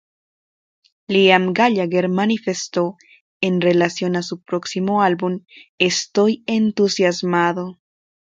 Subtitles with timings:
[1.11, 2.95] Liam Gallagher manifestó,
[3.39, 5.41] en relación a su próximo álbum:
[5.77, 7.77] "Estoy entusiasmado.